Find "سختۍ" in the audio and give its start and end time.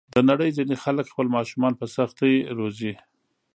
1.95-2.33